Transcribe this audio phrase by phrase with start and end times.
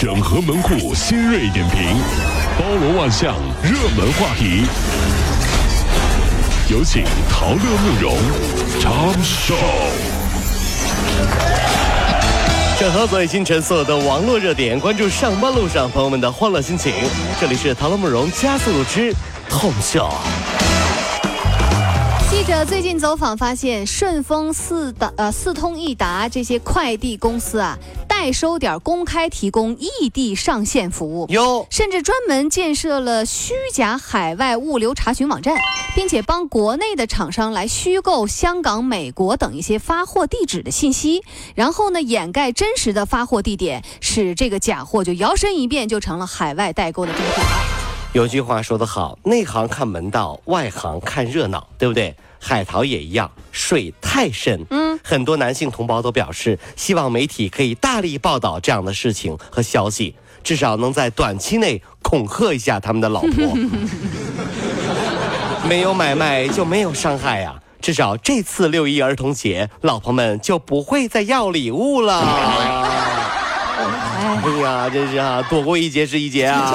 [0.00, 1.94] 整合门户新锐点评，
[2.58, 4.64] 包罗万象，热门话题。
[6.70, 8.16] 有请陶乐慕容
[8.80, 9.54] 长寿。
[12.78, 16.94] 整合最新陈所有的网络热点，关注上班路上朋友们的欢乐心情。
[17.38, 19.14] 这里是陶乐慕容加速度之
[19.50, 20.10] 痛秀。
[22.30, 27.76] 记者最近走访发现，顺丰、四达、呃四通一达这些快递公司啊，
[28.20, 35.56] 代收点公开提供异地上线服务，有，甚至专门建设了虚假海外物流查询网站，
[35.96, 41.22] 并且帮国内的厂商来虚构香港、美国等一些发货地址的信息，
[41.54, 47.79] 然后呢掩盖真实的发货地点，使这个假货就摇身一变就成了海外代购的正品了。
[48.12, 52.12] 有句话说得好，内行看门道，外行看热闹，对不对？
[52.40, 54.66] 海淘也一样，水太深。
[54.70, 63.56] 嗯，很多男性同胞都表示，希望媒体可以大力报道这样的事情和消息，至少能在短期内恐吓一下他们的老婆。
[65.68, 72.18] 没有买卖就没有伤害呀，至少这次六一儿童节，老婆们就不会再要礼物了。
[74.42, 76.74] 哎呀，真是啊，躲过一劫是一劫啊。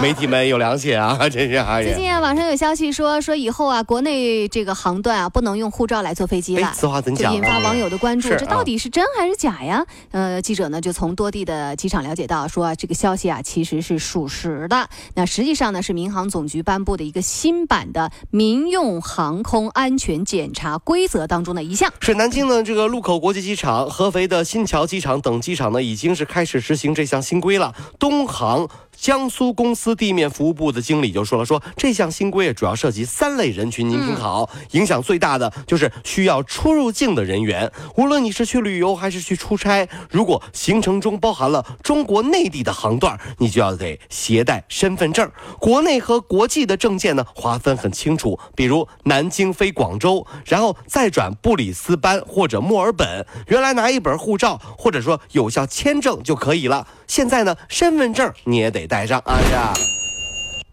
[0.02, 1.80] 媒体们有良心啊， 真是啊！
[1.82, 6.72] 最近啊，网上有消息说，说以后啊，国内这个航段啊，不能用护照来坐飞机了。
[6.74, 7.34] 此话怎讲？
[7.34, 9.84] 引发网友的关注，这到底是真还是假呀？
[10.12, 14.88] 呃，记者呢就从多地的机场了解到，说这个消息啊其实是属实的。
[15.14, 21.92] 那实际上呢是民航总局颁布的一个新版的民用航空安全检查规则当中的一项。
[22.00, 27.74] 是南京的这个禄口国际机场、合肥的新桥机场等机场呢，已经是开始实行这项新规了。
[27.98, 28.66] 东航。
[29.00, 45.30] 江苏公司地面服务部的经理就说了，说这项新规主要涉及三类人群，您听好，影响最大的就是需要出入境的人员，无论你是去旅游还是去出差，如果行程中包含了中国内地的航段，你就要得携带身份证。
[45.58, 56.86] 国内和国际的证件呢，划分很清楚，比如南京飞广州，然后再转布里斯班或者墨尔本，原来拿一本护照或者说有效签证就可以了。
[57.10, 59.18] 现在呢，身份证你也得带上。
[59.26, 59.72] 啊呀，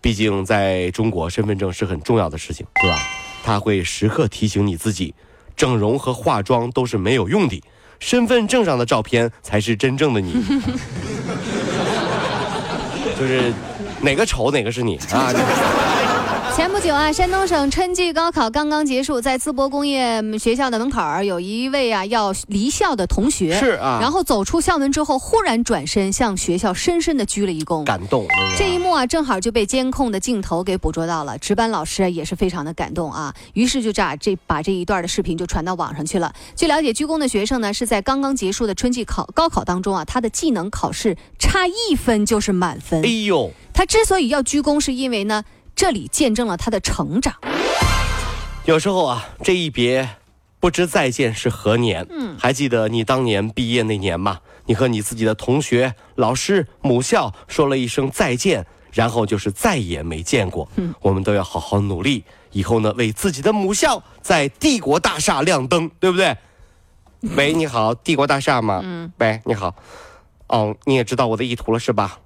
[0.00, 2.98] 毕竟在中国，身份证是很重要的事情，对吧？
[3.44, 5.14] 它会时刻提醒你自己，
[5.54, 7.62] 整容和化妆都是没有用的，
[8.00, 10.32] 身份证上的照片才是真正的你。
[13.16, 13.54] 就是
[14.00, 15.32] 哪个丑哪个是你啊？
[16.54, 27.82] 前不久啊，山东省春季高考刚刚结束，在淄博工业学校的门口儿，有一位啊要离校的同学，是啊然后走出校门之后，忽然转身向学校深深的鞠了一躬。
[27.82, 28.24] 感动。
[28.56, 31.36] 这一幕啊，正好就被监控的镜头给捕捉到了。
[31.38, 36.32] 值班老师也是非常的感动啊，于是就这这把这一段的视频就传到网上去了。
[36.54, 43.08] 据了解，鞠躬的学生呢是在刚刚结束的春季考高考当中啊，他的技能考试差一分就是满分哎。
[43.24, 45.42] 呦，他之所以要鞠躬，是因为呢，
[45.76, 47.34] 这里见证了他的成长。
[48.64, 50.08] 有时候啊，这一别，
[50.60, 52.06] 不知再见是何年。
[52.10, 54.40] 嗯，还记得你当年毕业那年吗？
[54.66, 60.66] 你和你自己的同学、老师、母校说了一声再见，然后就是再也没见过。
[60.76, 66.36] 嗯，我们都要好好努力，以后呢，为自己的母校在帝国大厦亮灯，对不对？
[67.36, 68.80] 喂，你好，帝国大厦吗？
[68.82, 69.12] 嗯。
[69.18, 69.74] 喂，你好。
[70.46, 72.18] 哦，你也知道我的意图了是吧？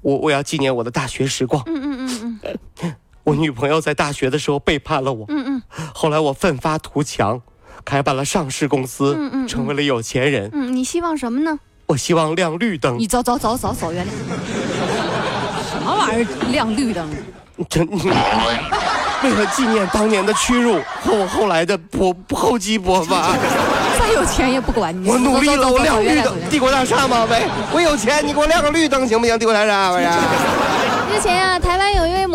[0.00, 1.62] 我我要纪念我的大学时光。
[1.66, 2.40] 嗯嗯嗯
[2.82, 2.94] 嗯。
[3.24, 5.26] 我女朋友在大学的时候背叛了我。
[5.28, 5.62] 嗯嗯。
[5.94, 7.40] 后来我奋发图强，
[7.84, 10.48] 开办了上市公司，嗯嗯，成为了有钱人。
[10.52, 11.58] 嗯，你希望什么呢？
[11.86, 13.06] 我希望亮绿灯你。
[13.06, 14.16] 走走走走走远点。
[15.70, 17.08] 什么玩意儿亮绿灯？
[17.68, 17.86] 真，
[19.24, 23.36] 为了纪念当年的屈辱和我后来的勃厚积薄发，
[23.98, 25.08] 再有钱也不管你。
[25.08, 27.26] 我努力了，我亮绿灯帝国大厦吗？
[27.30, 27.42] 喂，
[27.72, 29.38] 我有钱，你给我亮个绿灯行不行？
[29.38, 30.12] 帝国大厦，我呀。
[31.12, 31.76] 之前啊，台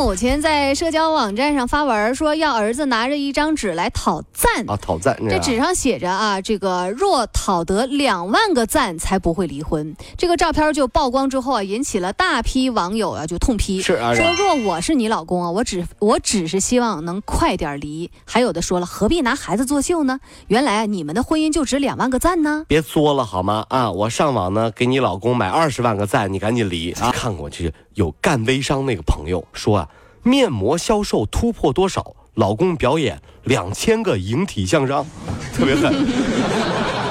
[0.04, 4.70] 母亲在社交网站上发文说，要儿子拿着一张纸来讨赞。
[4.70, 9.96] 啊，讨赞，这纸上写着啊，这个若讨得两万个赞才不会离婚。
[10.18, 18.12] 这个照片就曝光之后啊，引起了大批网友啊就痛批，是啊说若我是你老公啊，我只我只是希望能快点离。
[18.26, 20.20] 还有的说了，何必拿孩子作秀呢？
[20.48, 22.66] 原来啊，你们的婚姻就值两万个赞呢。
[22.68, 23.66] 别作了好吗？
[23.70, 27.10] 啊，我上网呢给你老公买二十万个赞，你赶紧离啊！
[27.14, 29.88] 看过去有干微商那个朋友说啊，
[30.24, 32.16] 面膜销售突破多少？
[32.36, 35.06] 老公表演两千个引体向上，
[35.54, 35.94] 特别赞。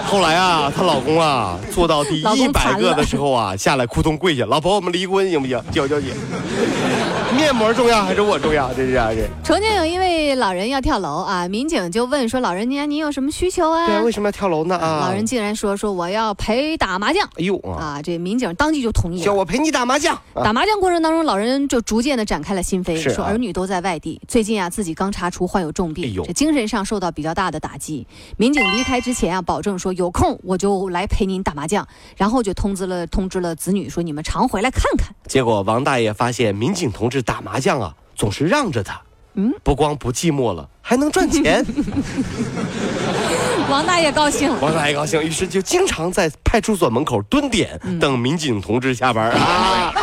[0.06, 5.60] 后来啊，她老公啊做到第老一百个的时候啊，下来扑通跪下，老婆我们离婚行不行？
[5.72, 6.12] 求求你。
[7.34, 8.70] 面膜重要还是我重要？
[8.74, 14.76] 这是啊，这重庆有一位老人要跳楼啊，民警就问说：“老人家您有什么需求啊？”对，为什么要跳楼呢？
[14.76, 19.24] 啊，老人竟然说：“说我要陪打麻将。”哎呦啊，这民警当即就同意了。
[19.24, 20.16] 叫我陪你打麻将。
[20.34, 28.06] 打麻将过程当中，老人就逐渐的展开了心扉，啊说儿女都在外地，最近啊自己刚查出患有重哎病，呦这精神上受到比较大的打击。
[28.36, 31.86] 民警离开之前啊，保证说有空我就来陪您打麻将，
[32.16, 35.14] 然后就通知了通知了子女说你们常回来看看。
[35.26, 39.00] 结果王大爷发现民警同志打麻将啊，总是让着他。
[39.34, 41.64] 嗯，不光不寂寞了，还能赚钱。
[43.70, 44.58] 王大爷高兴了。
[44.60, 49.94] 王大爷高兴，于是就经常在派出所门口蹲点，嗯等民警同志下班啊。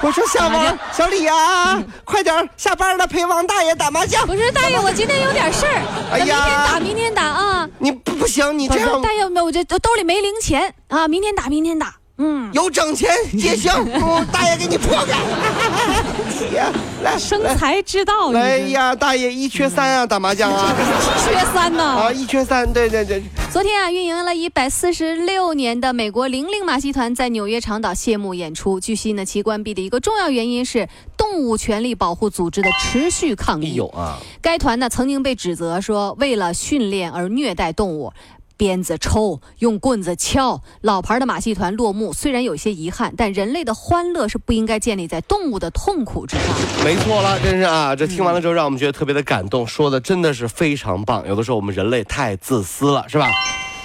[0.00, 4.26] 我说小王、小李呀、快点下班了，陪王大爷打麻将。
[4.26, 7.68] 不是大爷，我今天有点事儿，哎呀明天打，明天打啊。
[7.78, 7.92] 你
[8.22, 11.96] 不行，你不是这样大爷，我这兜里没零钱啊，明天打，明天打。
[12.24, 15.18] 嗯，有整钱也行， 嗯大爷给你破开。
[16.54, 16.70] 呀，
[17.02, 18.28] 来生财之道。
[18.28, 20.72] 你这来呀，大爷一缺三啊，打麻将啊
[21.26, 21.82] 缺三呢。
[21.82, 23.22] 啊，一缺三，对对对。
[23.50, 28.78] 昨天啊，运营了一百四十六年的美国零零马戏团在纽约长岛谢幕演出。
[28.78, 33.74] 据悉呢，其关闭的一个重要原因是动物权利保护组织的持续抗议。
[33.74, 38.12] 有啊，该团呢曾经被指责说为了训练而虐待动物。
[38.62, 46.54] 鞭子抽，用棍子敲，老牌的马戏团落幕，虽然有些遗憾，但人类的欢乐是不应该建立在动物的痛苦之上。
[46.84, 47.96] 没错了，真是啊！
[47.96, 51.26] 这听完了之后，让我们觉得特别的感动，说的真的是非常棒。
[51.26, 53.28] 有的时候我们人类太自私了，是吧？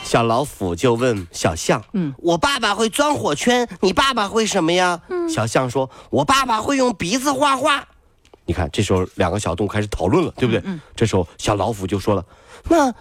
[0.03, 7.83] 小老虎就问小象：“嗯我爸爸会钻火圈，你爸爸会什么呀？”嗯小象说：“我爸爸会用鼻子画画。”
[8.45, 10.61] 你看，这时候两个小动物开始讨论了，对不对？
[10.65, 12.23] 嗯这时候小老虎就说了
[12.69, 12.93] ：“那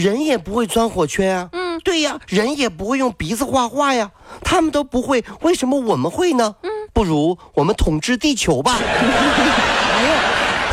[0.00, 4.10] 人也不会钻火圈啊。”嗯，对呀，人也不会用鼻子画画呀，
[4.42, 6.54] 他们都不会，为什么我们会呢？
[6.62, 8.78] 嗯，不如我们统治地球吧。
[8.84, 10.08] 哎呦，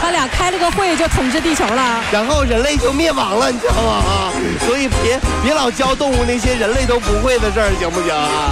[0.02, 2.04] 他俩开了个会就统治地球了。
[2.12, 3.92] 然后人类就灭亡了，你知道吗？
[3.92, 4.34] 啊，
[4.66, 8.52] 所以别别老教动物那些人类都不会的事儿，行不行啊？